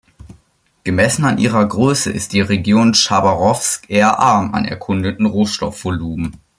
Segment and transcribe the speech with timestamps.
[0.83, 6.37] Gemessen an ihrer Größe ist die Region Chabarowsk eher arm an erkundeten Rohstoffvorkommen.